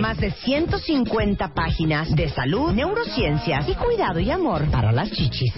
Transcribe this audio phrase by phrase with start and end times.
[0.00, 5.54] más de 150 páginas de salud, neurociencias y cuidado y amor para las chichis.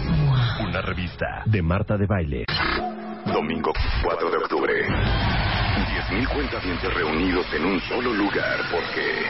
[0.59, 2.45] Una revista de Marta de Baile.
[3.25, 3.71] Domingo
[4.03, 4.73] 4 de octubre.
[4.87, 9.23] 10.000 cuentavientes reunidos en un solo lugar porque...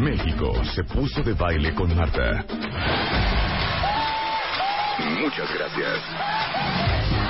[0.00, 2.44] México se puso de baile con Marta.
[5.20, 7.25] Muchas gracias.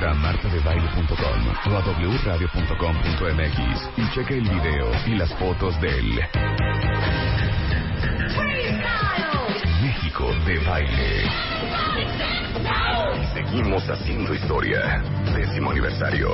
[0.00, 1.80] Entra a martadebaile.com o a
[2.24, 3.58] wradio.com.mx
[3.98, 6.14] y cheque el video y las fotos del
[9.82, 11.28] México de baile.
[13.34, 15.02] Seguimos haciendo historia.
[15.36, 16.30] Décimo aniversario.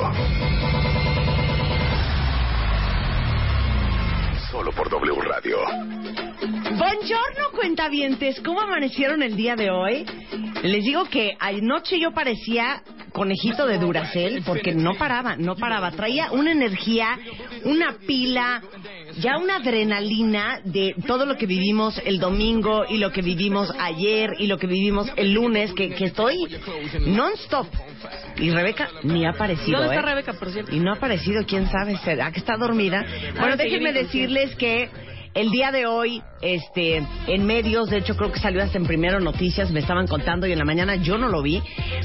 [4.48, 5.56] Solo por W Radio.
[6.78, 8.40] Buongiorno, cuentavientes.
[8.42, 10.06] ¿Cómo amanecieron el día de hoy?
[10.62, 12.80] Les digo que anoche yo parecía
[13.16, 15.90] conejito de Duracel porque no paraba, no paraba.
[15.90, 17.18] Traía una energía,
[17.64, 18.62] una pila,
[19.20, 24.34] ya una adrenalina de todo lo que vivimos el domingo y lo que vivimos ayer
[24.38, 26.36] y lo que vivimos el lunes, que, que estoy
[27.06, 27.68] non-stop.
[28.36, 29.78] Y Rebeca ni ha aparecido.
[29.78, 30.10] ¿Dónde está ¿eh?
[30.14, 30.74] Rebeca, por cierto?
[30.74, 33.02] Y no ha aparecido, quién sabe, será que está dormida.
[33.38, 34.90] Bueno, Ah, sí, déjenme decirles que
[35.36, 39.20] el día de hoy, este, en medios, de hecho creo que salió hasta en primero
[39.20, 41.62] noticias, me estaban contando y en la mañana yo no lo vi,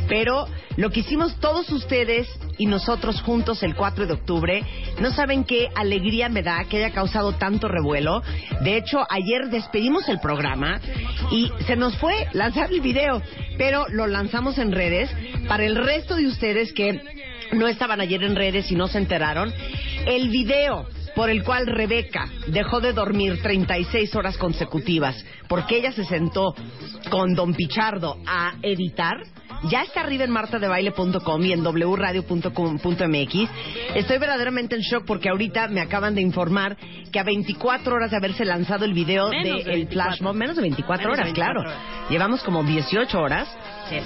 [0.09, 4.63] pero lo que hicimos todos ustedes y nosotros juntos el 4 de octubre,
[4.99, 8.21] no saben qué alegría me da que haya causado tanto revuelo.
[8.63, 10.81] De hecho, ayer despedimos el programa
[11.31, 13.21] y se nos fue lanzar el video,
[13.57, 15.09] pero lo lanzamos en redes
[15.47, 17.01] para el resto de ustedes que
[17.53, 19.53] no estaban ayer en redes y no se enteraron.
[20.05, 20.85] El video
[21.15, 25.15] por el cual Rebeca dejó de dormir 36 horas consecutivas
[25.47, 26.55] porque ella se sentó
[27.09, 29.17] con Don Pichardo a editar.
[29.69, 33.49] Ya está arriba en martadebaile.com y en wradio.com.mx.
[33.95, 36.77] Estoy verdaderamente en shock porque ahorita me acaban de informar
[37.11, 40.61] que a 24 horas de haberse lanzado el video Menos de flash mob, menos de
[40.63, 41.69] 24 Menos horas, 24 claro.
[41.69, 42.09] horas.
[42.09, 43.47] Llevamos como 18 horas.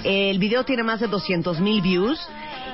[0.04, 2.18] El video tiene más de 200 mil views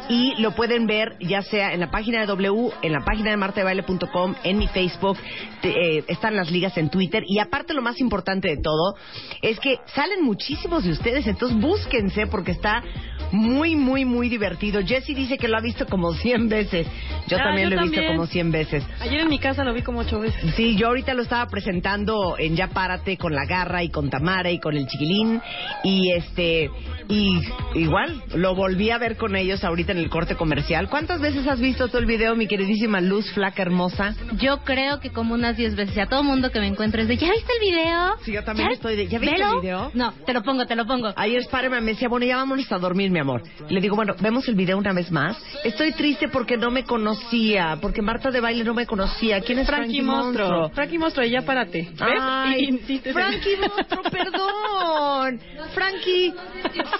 [0.09, 3.37] y lo pueden ver ya sea en la página de W, en la página de
[3.37, 5.17] martadebaile.com, en mi Facebook,
[5.61, 8.97] te- eh, están las ligas en Twitter y aparte lo más importante de todo
[9.43, 14.81] es que salen muchísimos de ustedes, entonces búsquense porque está Guadalajara muy, muy, muy divertido.
[14.85, 16.87] Jesse dice que lo ha visto como 100 veces.
[17.29, 18.17] Yo Ah, también yo lo he visto también.
[18.17, 18.85] como 100 veces.
[19.01, 20.55] Ayer en mi casa lo vi como ocho veces.
[20.55, 24.51] Sí, yo ahorita lo estaba presentando en Ya Párate con la garra y con Tamara
[24.51, 25.41] y con el chiquilín
[25.83, 26.71] y este
[27.09, 27.41] y
[27.75, 30.89] igual lo volví a ver con ellos ahorita en el corte comercial.
[30.89, 34.15] ¿Cuántas veces has visto tú el video, mi queridísima Luz Flaca hermosa?
[34.39, 35.99] Yo creo que como unas 10 veces.
[35.99, 38.11] A todo mundo que me encuentre es de, ¿ya viste el video?
[38.25, 39.55] Sí, yo también ¿Ya- estoy de, ¿ya viste ¿Velo?
[39.55, 39.91] el video?
[39.95, 41.13] No, te lo pongo, te lo pongo.
[41.17, 43.43] Ayer Spiderman me decía, bueno, ya vámonos a dormir, mi amor.
[43.69, 45.37] Le digo, bueno, vemos el video una vez más.
[45.65, 49.41] Estoy triste porque no me conocía, porque Marta de Baile no me conocía.
[49.41, 50.69] ¿Quién es Frankie, Frankie Monstruo.
[50.71, 51.89] Frankie Monstruo, ya párate.
[51.91, 51.99] ¿Ves?
[52.21, 55.41] Ay, Y Frankie Monstruo, perdón.
[55.75, 56.35] Frankie,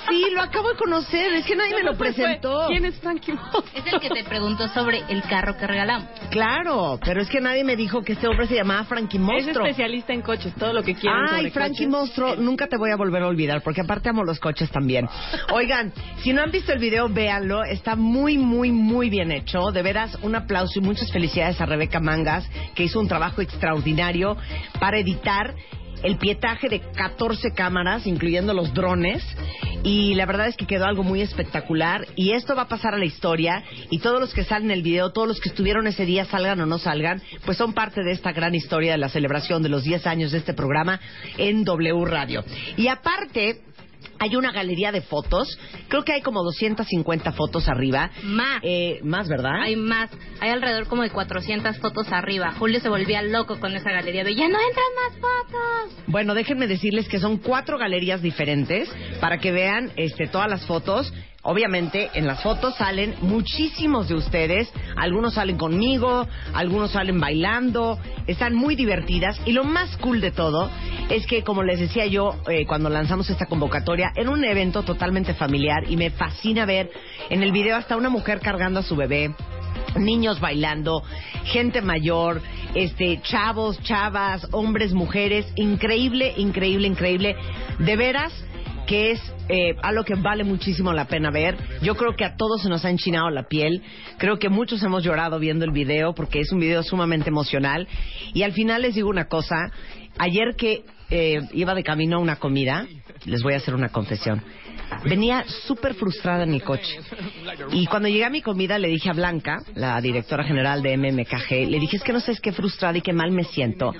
[0.09, 1.33] sí, lo acabo de conocer.
[1.35, 2.67] Es que nadie me lo presentó.
[2.69, 3.65] ¿Quién es Frankie Monstruo?
[3.75, 6.09] Es el que te preguntó sobre el carro que regalamos.
[6.31, 9.67] Claro, pero es que nadie me dijo que este hombre se llamaba Frankie Es Monstruo.
[9.67, 11.89] especialista en coches, todo lo que quieran Ay, sobre Frankie coches.
[11.89, 15.09] Monstruo, nunca te voy a volver a olvidar, porque aparte amo los coches también.
[15.53, 17.65] Oigan, si no han visto el video, véanlo.
[17.65, 19.73] Está muy, muy, muy bien hecho.
[19.73, 24.37] De veras, un aplauso y muchas felicidades a Rebeca Mangas, que hizo un trabajo extraordinario
[24.79, 25.55] para editar
[26.03, 29.23] el pietaje de 14 cámaras, incluyendo los drones.
[29.85, 32.07] Y la verdad es que quedó algo muy espectacular.
[32.15, 33.65] Y esto va a pasar a la historia.
[33.91, 36.61] Y todos los que salen en el video, todos los que estuvieron ese día, salgan
[36.61, 39.85] o no salgan, pues son parte de esta gran historia de la celebración de los
[39.85, 41.01] 10 años de este programa
[41.37, 42.45] en W Radio.
[42.77, 43.63] Y aparte,
[44.23, 45.59] hay una galería de fotos.
[45.89, 48.11] Creo que hay como 250 fotos arriba.
[48.23, 48.61] Más.
[48.63, 49.63] Eh, más, ¿verdad?
[49.63, 52.53] Hay más, hay alrededor como de 400 fotos arriba.
[52.57, 56.05] Julio se volvía loco con esa galería de, ya no entran más fotos.
[56.07, 58.89] Bueno, déjenme decirles que son cuatro galerías diferentes
[59.21, 64.73] para que vean este, todas las fotos obviamente en las fotos salen muchísimos de ustedes,
[64.97, 69.41] algunos salen conmigo, algunos salen bailando, están muy divertidas.
[69.45, 70.71] Y lo más cool de todo
[71.11, 75.35] es que como les decía yo eh, cuando lanzamos esta convocatoria, era un evento totalmente
[75.35, 76.91] familiar y me fascina ver
[77.29, 79.35] en el video hasta una mujer cargando a su bebé,
[79.97, 81.03] niños bailando,
[81.45, 82.41] gente mayor,
[82.75, 87.37] este, chavos, chavas, hombres, mujeres, increíble, increíble, increíble.
[87.79, 88.33] De veras
[88.87, 91.57] que es eh, algo que vale muchísimo la pena ver.
[91.83, 93.83] Yo creo que a todos se nos ha enchinado la piel.
[94.19, 97.89] Creo que muchos hemos llorado viendo el video porque es un video sumamente emocional.
[98.35, 99.57] Y al final les digo una cosa.
[100.19, 102.87] Ayer que eh, iba de camino a una comida,
[103.25, 104.43] les voy a hacer una confesión.
[105.05, 106.99] Venía súper frustrada en mi coche.
[107.73, 111.71] Y cuando llegué a mi comida le dije a Blanca, la directora general de MMKG,
[111.71, 113.93] le dije, es que no sé, qué frustrada y qué mal me siento.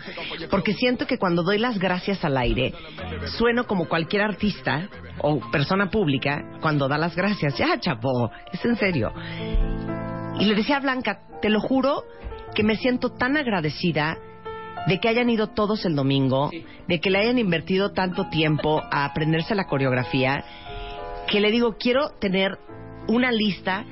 [0.51, 2.73] Porque siento que cuando doy las gracias al aire,
[3.39, 7.57] sueno como cualquier artista o persona pública cuando da las gracias.
[7.59, 9.13] Ya, chapo, es en serio.
[10.39, 12.05] Y le decía a Blanca, te lo juro
[12.55, 14.19] que me siento tan agradecida
[14.87, 16.51] de que hayan ido todos el domingo,
[16.89, 20.45] de que le hayan invertido tanto tiempo a aprenderse la coreografía,
[21.29, 22.59] que le digo, quiero tener
[23.09, 23.85] una lista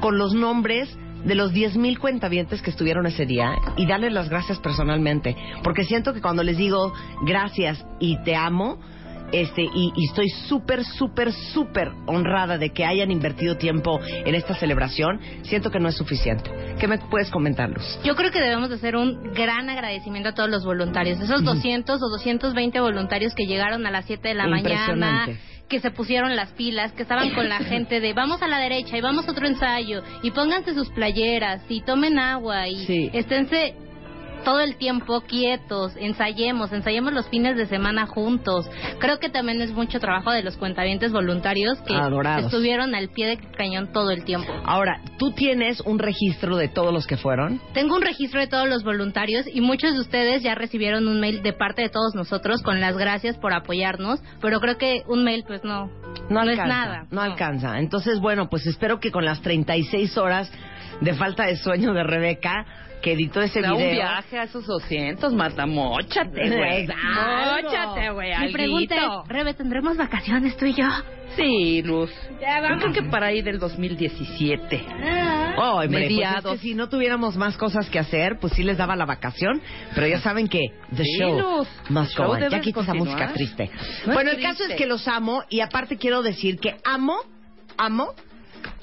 [0.00, 0.88] con los nombres
[1.24, 6.12] de los 10.000 cuentavientes que estuvieron ese día y darles las gracias personalmente, porque siento
[6.14, 6.92] que cuando les digo
[7.22, 8.78] gracias y te amo,
[9.32, 14.54] este y, y estoy súper, súper, súper honrada de que hayan invertido tiempo en esta
[14.54, 16.50] celebración, siento que no es suficiente.
[16.78, 17.98] ¿Qué me puedes comentar, Luz?
[18.04, 21.20] Yo creo que debemos de hacer un gran agradecimiento a todos los voluntarios.
[21.20, 25.28] Esos 200 o 220 voluntarios que llegaron a las 7 de la mañana.
[25.68, 28.96] Que se pusieron las pilas, que estaban con la gente de vamos a la derecha
[28.96, 33.10] y vamos a otro ensayo y pónganse sus playeras y tomen agua y Sí.
[33.12, 33.74] esténse
[34.44, 38.68] todo el tiempo quietos, ensayemos, ensayemos los fines de semana juntos.
[38.98, 42.46] Creo que también es mucho trabajo de los cuentavientes voluntarios que Adorados.
[42.46, 44.52] estuvieron al pie de cañón todo el tiempo.
[44.64, 47.60] Ahora, ¿tú tienes un registro de todos los que fueron?
[47.74, 51.42] Tengo un registro de todos los voluntarios y muchos de ustedes ya recibieron un mail
[51.42, 55.44] de parte de todos nosotros con las gracias por apoyarnos, pero creo que un mail
[55.46, 55.90] pues no,
[56.30, 57.06] No, es alcanza, nada.
[57.10, 57.78] No alcanza.
[57.78, 60.50] Entonces, bueno, pues espero que con las 36 horas
[61.00, 62.66] de falta de sueño de Rebeca,
[63.02, 63.92] que editó ese Da un video.
[63.92, 66.82] viaje a esos 200, Marta, móchate, güey.
[66.82, 67.62] Exacto.
[67.62, 70.88] Móchate, güey, Mi pregunta es, Rebe, ¿tendremos vacaciones tú y yo?
[71.36, 72.10] Sí, Luz.
[72.40, 74.84] Ya Yo creo que para ahí del 2017.
[75.58, 76.52] Oh, hombre, pues es Mediados.
[76.52, 79.60] que si no tuviéramos más cosas que hacer, pues sí les daba la vacación,
[79.94, 80.60] pero ya saben que
[80.94, 82.48] the show must el go on.
[82.48, 83.70] Ya quita esa música triste.
[84.06, 84.52] No bueno, el triste.
[84.52, 87.18] caso es que los amo y aparte quiero decir que amo,
[87.76, 88.14] amo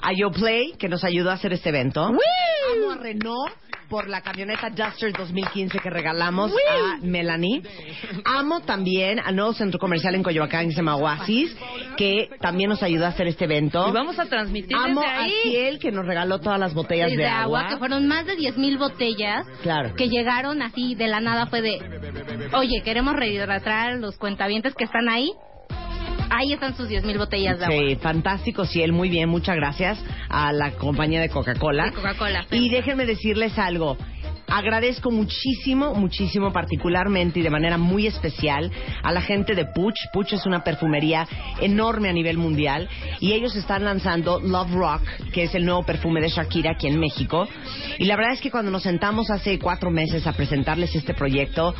[0.00, 2.02] a YoPlay que nos ayudó a hacer este evento.
[2.04, 3.52] Amo a Renault
[3.88, 7.62] por la camioneta Duster 2015 que regalamos a Melanie.
[8.24, 11.56] Amo también al nuevo centro comercial en Coyoacán que se llama Oasis,
[11.96, 13.88] que también nos ayudó a hacer este evento.
[13.88, 15.32] Y vamos a transmitir Amo desde a ahí.
[15.44, 17.70] Ciel que nos regaló todas las botellas Desde de agua, agua.
[17.72, 19.94] que fueron más de 10.000 botellas Claro.
[19.94, 21.78] que llegaron así de la nada fue de,
[22.54, 25.30] oye, queremos rehidratar a los cuentavientes que están ahí.
[26.30, 27.76] Ahí están sus 10.000 botellas de agua.
[27.78, 31.86] Sí, fantástico, Ciel, muy bien, muchas gracias a la compañía de Coca-Cola.
[31.86, 32.46] De Coca-Cola.
[32.50, 33.96] Y déjenme decirles algo.
[34.48, 38.70] Agradezco muchísimo, muchísimo, particularmente y de manera muy especial
[39.02, 39.96] a la gente de Puch.
[40.12, 41.26] Puch es una perfumería
[41.60, 42.88] enorme a nivel mundial
[43.18, 45.02] y ellos están lanzando Love Rock,
[45.32, 47.48] que es el nuevo perfume de Shakira aquí en México.
[47.98, 51.74] Y la verdad es que cuando nos sentamos hace cuatro meses a presentarles este proyecto,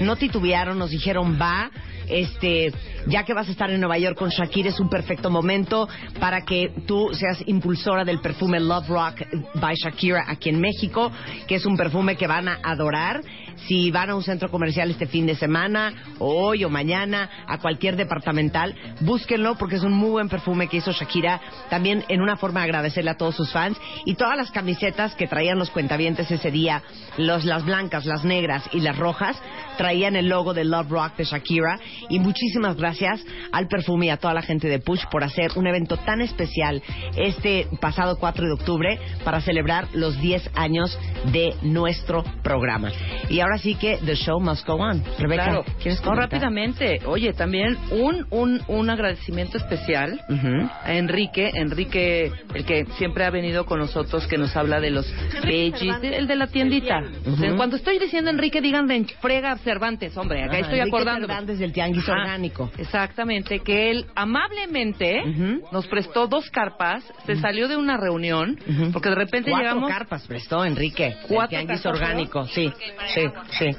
[0.00, 1.70] no titubearon, nos dijeron va.
[2.08, 2.72] Este,
[3.06, 5.88] ya que vas a estar en Nueva York con Shakira, es un perfecto momento
[6.20, 9.22] para que tú seas impulsora del perfume Love Rock
[9.54, 11.10] by Shakira aquí en México,
[11.46, 13.22] que es un perfume que van a adorar.
[13.66, 17.58] Si van a un centro comercial este fin de semana, o hoy o mañana, a
[17.58, 21.40] cualquier departamental, búsquenlo porque es un muy buen perfume que hizo Shakira.
[21.70, 23.78] También en una forma de agradecerle a todos sus fans.
[24.04, 26.82] Y todas las camisetas que traían los cuentavientes ese día,
[27.16, 29.40] los, las blancas, las negras y las rojas,
[29.76, 31.78] traían el logo de Love Rock de Shakira.
[32.08, 35.66] Y muchísimas gracias al perfume y a toda la gente de Push por hacer un
[35.66, 36.82] evento tan especial
[37.16, 40.98] este pasado 4 de octubre para celebrar los 10 años
[41.32, 42.90] de nuestro programa.
[43.28, 45.02] Y ahora sí que the show must go on.
[45.18, 45.64] Rebeca, Claro.
[45.80, 46.30] ¿quieres No, comentar?
[46.30, 47.00] rápidamente.
[47.06, 50.70] Oye, también un, un, un agradecimiento especial Ujú.
[50.84, 55.12] a Enrique, Enrique, el que siempre ha venido con nosotros, que nos habla de los
[55.44, 57.00] veggies, de- el de la tiendita.
[57.26, 60.96] O sea, cuando estoy diciendo Enrique, digan de frega Cervantes, hombre, acá Ajá, estoy Enrique
[60.96, 61.26] acordando.
[61.26, 62.70] Fernández del Tianguis Orgánico.
[62.78, 65.62] Exactamente, que él amablemente Ujú.
[65.72, 68.58] nos prestó dos carpas, se salió de una reunión,
[68.92, 69.90] porque de repente Cuatro llegamos...
[69.90, 71.16] carpas prestó Enrique.
[71.28, 72.72] Cuatro Tianguis carpas, Orgánico, sí,
[73.14, 73.20] sí,
[73.58, 73.76] sí.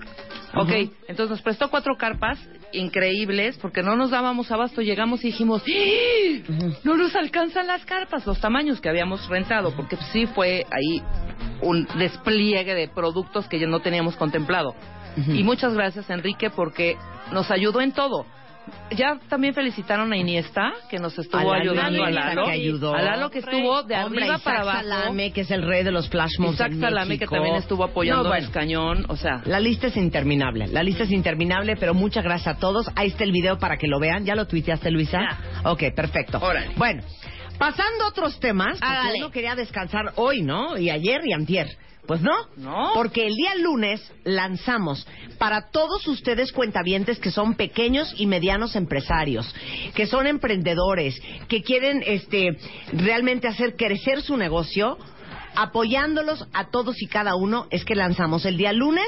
[0.55, 0.69] Ok,
[1.07, 2.37] entonces nos prestó cuatro carpas,
[2.73, 4.81] increíbles porque no nos dábamos abasto.
[4.81, 6.77] Llegamos y dijimos, ¡Ah!
[6.83, 11.01] no nos alcanzan las carpas, los tamaños que habíamos rentado, porque sí fue ahí
[11.61, 14.75] un despliegue de productos que ya no teníamos contemplado.
[15.27, 16.97] Y muchas gracias, Enrique, porque
[17.31, 18.25] nos ayudó en todo.
[18.95, 22.45] Ya también felicitaron a Iniesta, que nos estuvo A ayudando a Lalo.
[22.45, 22.93] que ayudó.
[22.95, 24.81] A Lalo que estuvo de Hombre, arriba Isaac para abajo.
[24.83, 27.83] Salame, que es el rey de los flash mobs Isaac en Salame, que también estuvo
[27.83, 29.05] apoyando No, bueno, el cañón.
[29.09, 32.89] O sea, La lista es interminable, la lista es interminable, pero muchas gracias a todos.
[32.95, 34.25] Ahí está el video para que lo vean.
[34.25, 35.19] ¿Ya lo tuiteaste, Luisa?
[35.65, 36.39] Ok, perfecto.
[36.41, 36.71] Órale.
[36.75, 37.03] Bueno,
[37.57, 40.77] pasando a otros temas, porque uno quería descansar hoy, ¿no?
[40.77, 41.67] Y ayer y antier.
[42.05, 42.91] Pues no, No.
[42.95, 45.07] porque el día lunes lanzamos
[45.37, 49.53] para todos ustedes cuentavientes que son pequeños y medianos empresarios,
[49.95, 52.57] que son emprendedores, que quieren este
[52.91, 54.97] realmente hacer crecer su negocio,
[55.55, 59.07] apoyándolos a todos y cada uno, es que lanzamos el día lunes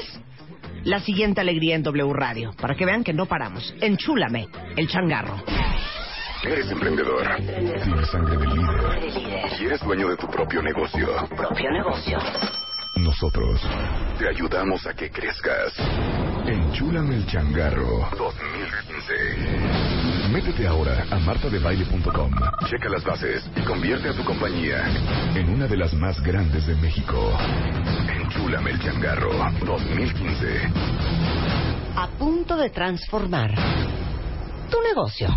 [0.84, 3.74] la siguiente alegría en W Radio, para que vean que no paramos.
[3.80, 5.42] Enchúlame, el changarro.
[6.44, 7.26] Eres emprendedor.
[7.38, 9.60] Tienes sangre de líder.
[9.60, 11.08] Y eres dueño de tu propio negocio.
[11.36, 12.18] Propio negocio.
[12.96, 13.60] Nosotros
[14.18, 15.74] te ayudamos a que crezcas.
[16.46, 20.32] Enchúlame el changarro 2015.
[20.32, 22.32] Métete ahora a martadebaile.com.
[22.68, 24.82] Checa las bases y convierte a tu compañía
[25.34, 27.32] en una de las más grandes de México.
[28.08, 29.30] Enchúlame el changarro
[29.64, 30.46] 2015.
[31.98, 33.54] a punto de transformar
[34.70, 35.28] tu negocio.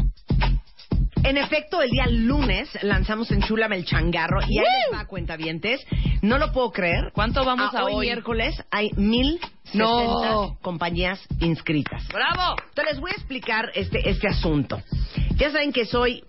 [1.24, 5.86] En efecto, el día lunes lanzamos en Chulame el changarro y ahí les va, cuentavientes.
[6.22, 7.12] No lo puedo creer.
[7.14, 7.94] ¿Cuánto vamos a hoy?
[7.94, 8.06] hoy?
[8.08, 9.40] miércoles hay mil
[9.74, 10.58] No.
[10.62, 12.08] compañías inscritas.
[12.08, 12.56] ¡Bravo!
[12.70, 14.82] Entonces les voy a explicar este, este asunto.
[15.36, 16.24] Ya saben que soy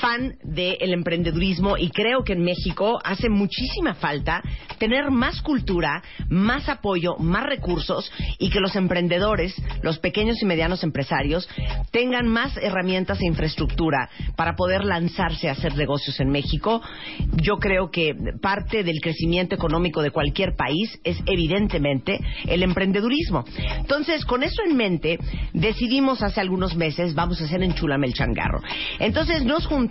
[0.00, 4.42] fan del emprendedurismo y creo que en México hace muchísima falta
[4.78, 10.84] tener más cultura, más apoyo, más recursos y que los emprendedores, los pequeños y medianos
[10.84, 11.48] empresarios,
[11.90, 16.82] tengan más herramientas e infraestructura para poder lanzarse a hacer negocios en México.
[17.42, 23.44] Yo creo que parte del crecimiento económico de cualquier país es evidentemente el emprendedurismo.
[23.78, 25.18] Entonces, con eso en mente,
[25.52, 28.60] decidimos hace algunos meses, vamos a hacer en Chulame el changarro.
[28.98, 29.85] Entonces, nos juntamos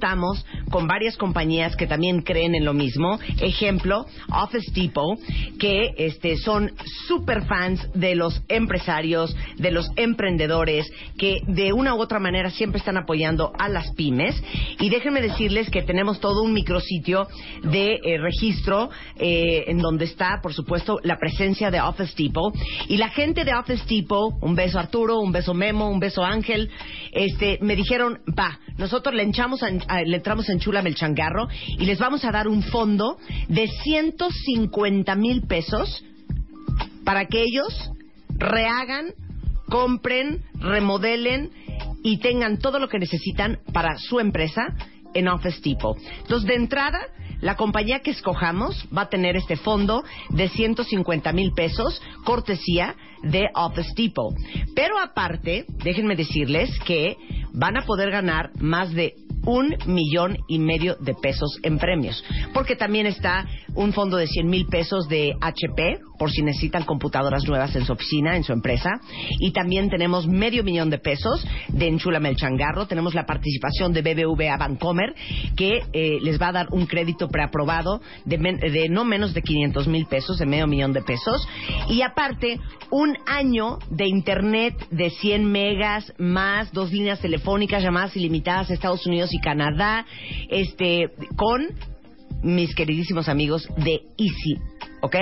[0.70, 3.20] con varias compañías que también creen en lo mismo.
[3.40, 5.18] Ejemplo, Office Depot,
[5.60, 6.72] que este, son
[7.08, 12.80] super fans de los empresarios, de los emprendedores, que de una u otra manera siempre
[12.80, 14.42] están apoyando a las pymes.
[14.80, 17.28] Y déjenme decirles que tenemos todo un micrositio
[17.64, 22.54] de eh, registro eh, en donde está, por supuesto, la presencia de Office Depot.
[22.88, 26.70] Y la gente de Office Depot, un beso Arturo, un beso Memo, un beso Ángel,
[27.12, 31.48] este, me dijeron, va, nosotros le, enchamos a- a- le entramos en Chula el changarro
[31.68, 36.04] y les vamos a dar un fondo de 150 mil pesos
[37.04, 37.92] para que ellos
[38.30, 39.14] rehagan,
[39.70, 41.52] compren, remodelen
[42.04, 44.76] y tengan todo lo que necesitan para su empresa
[45.14, 45.98] en Office Depot.
[46.20, 47.00] Entonces, de entrada,
[47.42, 53.50] la compañía que escojamos va a tener este fondo de 150 mil pesos, cortesía de
[53.54, 54.36] Office Depot.
[54.76, 57.18] Pero aparte, déjenme decirles que
[57.54, 59.16] van a poder ganar más de
[59.46, 62.24] un millón y medio de pesos en premios.
[62.54, 67.46] Porque también está un fondo de 100 mil pesos de HP, por si necesitan computadoras
[67.46, 68.90] nuevas en su oficina, en su empresa.
[69.40, 72.88] Y también tenemos medio millón de pesos de Enchúlame el Changarro.
[72.88, 75.14] Tenemos la participación de BBVA Bancomer,
[75.56, 79.88] que eh, les va a dar un crédito preaprobado de, de no menos de 500
[79.88, 81.48] mil pesos, de medio millón de pesos.
[81.90, 82.60] Y aparte,
[82.92, 89.06] un año de internet de 100 megas más dos líneas telefónicas, llamadas ilimitadas a Estados
[89.06, 90.06] Unidos Canadá,
[90.50, 91.68] este, con
[92.44, 94.60] mis queridísimos amigos de Easy,
[95.02, 95.16] ¿ok?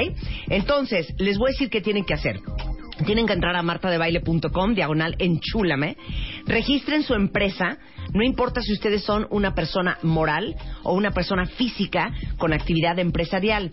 [0.49, 2.39] Entonces, les voy a decir qué tienen que hacer.
[3.05, 5.97] Tienen que entrar a martadebaile.com, diagonal enchúlame.
[6.45, 7.77] Registren su empresa.
[8.13, 13.71] No importa si ustedes son una persona moral o una persona física con actividad empresarial.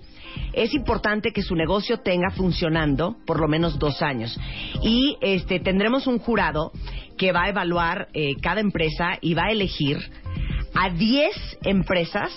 [0.53, 4.39] Es importante que su negocio tenga funcionando por lo menos dos años.
[4.83, 6.73] Y este, tendremos un jurado
[7.19, 9.99] que va a evaluar eh, cada empresa y va a elegir
[10.75, 12.33] a 10 empresas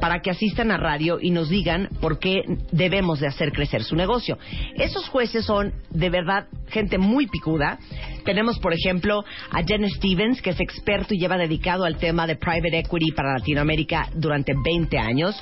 [0.00, 3.96] para que asistan a radio y nos digan por qué debemos de hacer crecer su
[3.96, 4.38] negocio.
[4.76, 7.78] Esos jueces son de verdad gente muy picuda.
[8.24, 12.36] Tenemos, por ejemplo, a Jen Stevens, que es experto y lleva dedicado al tema de
[12.36, 15.40] private equity para Latinoamérica durante 20 años.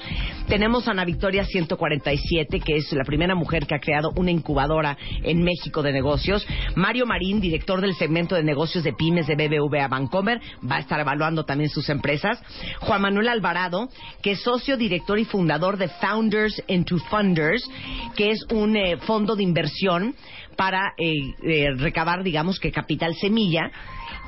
[0.48, 4.98] Tenemos a Ana Victoria 147, que es la primera mujer que ha creado una incubadora
[5.22, 6.46] en México de negocios.
[6.74, 11.00] Mario Marín, director del segmento de negocios de pymes de BBVA Bancomer, va a estar
[11.00, 12.38] evaluando también sus empresas.
[12.80, 13.88] Juan Manuel Alvarado,
[14.22, 17.68] que es socio, director y fundador de Founders into Funders,
[18.14, 20.14] que es un eh, fondo de inversión
[20.54, 23.70] para eh, eh, recabar, digamos que capital semilla.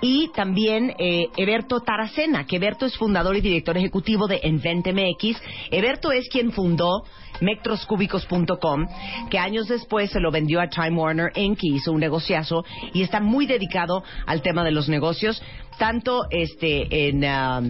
[0.00, 5.40] Y también eh, Eberto Taracena, que Eberto es fundador y director ejecutivo de MX.
[5.70, 7.04] Eberto es quien fundó
[7.40, 8.86] metroscúbicos.com,
[9.30, 11.58] que años después se lo vendió a Time Warner Inc.
[11.62, 15.42] y hizo un negociazo y está muy dedicado al tema de los negocios,
[15.78, 17.62] tanto este en, ah,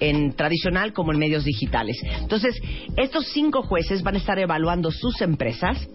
[0.00, 1.96] en tradicional como en medios digitales.
[2.20, 2.54] Entonces,
[2.96, 5.88] estos cinco jueces van a estar evaluando sus empresas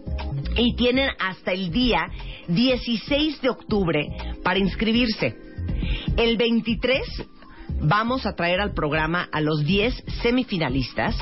[0.56, 2.10] y tienen hasta el día
[2.48, 4.08] 16 de octubre
[4.44, 5.36] para inscribirse.
[6.18, 7.02] El 23
[7.82, 11.16] vamos a traer al programa a los 10 semifinalistas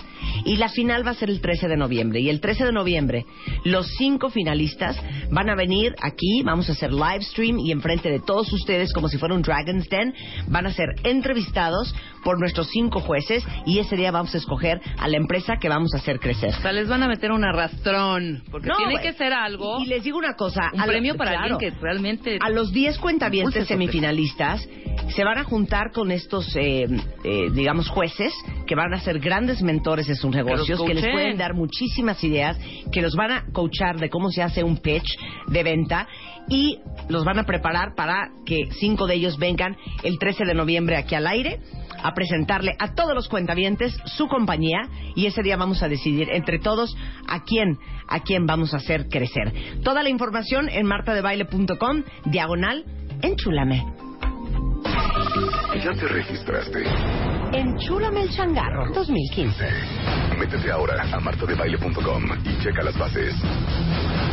[0.45, 2.19] y la final va a ser el 13 de noviembre.
[2.19, 3.25] Y el 13 de noviembre
[3.63, 4.97] los cinco finalistas
[5.31, 9.07] van a venir aquí, vamos a hacer live stream y enfrente de todos ustedes como
[9.09, 10.13] si fuera un Dragon's Den,
[10.47, 15.07] van a ser entrevistados por nuestros cinco jueces y ese día vamos a escoger a
[15.07, 16.53] la empresa que vamos a hacer crecer.
[16.57, 19.03] O sea, les van a meter un arrastrón, porque No, tiene güey.
[19.03, 21.79] que ser algo, Y les digo una cosa, un a premio para claro, alguien que
[21.79, 22.37] realmente...
[22.41, 24.67] a los 10 cuentavientes semifinalistas
[25.09, 26.87] se van a juntar con estos, eh,
[27.23, 28.33] eh, digamos, jueces
[28.65, 32.57] que van a ser grandes mentores de sus negocios, que les pueden dar muchísimas ideas,
[32.91, 36.07] que los van a coachar de cómo se hace un pitch de venta
[36.47, 40.97] y los van a preparar para que cinco de ellos vengan el 13 de noviembre
[40.97, 41.59] aquí al aire
[42.01, 46.59] a presentarle a todos los cuentavientes su compañía y ese día vamos a decidir entre
[46.59, 46.95] todos
[47.27, 49.53] a quién a quién vamos a hacer crecer.
[49.83, 52.85] Toda la información en martadebaile.com diagonal
[53.21, 54.08] enchúlame.
[55.83, 56.83] ¿Ya te registraste?
[57.53, 59.65] Enchúlame el changarro 2015.
[60.37, 63.33] Métete ahora a martadebaile.com y checa las bases.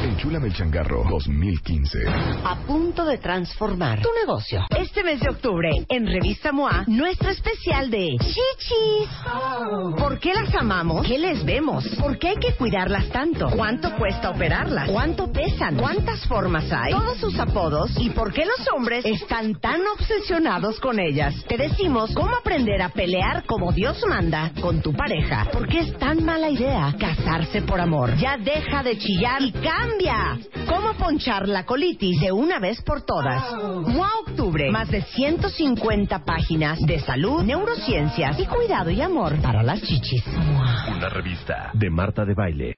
[0.06, 1.98] Enchúlame el changarro 2015.
[2.44, 4.64] A punto de transformar tu negocio.
[4.70, 9.10] Este mes de octubre, en Revista MOA, nuestro especial de chichis.
[9.98, 11.04] ¿Por qué las amamos?
[11.04, 11.84] ¿Qué les vemos?
[12.00, 13.48] ¿Por qué hay que cuidarlas tanto?
[13.50, 14.88] ¿Cuánto cuesta operarlas?
[14.88, 15.76] ¿Cuánto pesan?
[15.76, 16.92] ¿Cuántas formas hay?
[16.92, 21.34] Todos sus apodos y por qué los hombres están tan obsesionados con ellas.
[21.48, 25.48] Te decimos cómo aprender a pelear como Dios manda con tu pareja.
[25.52, 28.16] ¿Por qué es tan mala idea casarse por amor?
[28.18, 29.95] Ya deja de chillar y cambia.
[30.68, 33.42] ¿Cómo ponchar la colitis de una vez por todas?
[33.54, 34.70] MOA Octubre.
[34.70, 40.22] Más de 150 páginas de salud, neurociencias y cuidado y amor para las chichis.
[40.94, 42.74] Una revista de Marta de Baile.